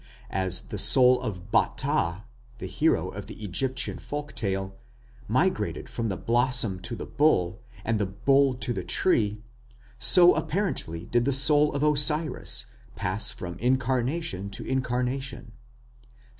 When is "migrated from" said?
5.27-6.09